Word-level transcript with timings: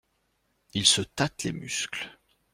Il 0.73 0.87
se 0.87 1.03
tâte 1.03 1.43
les 1.43 1.51
muscles. 1.51 2.17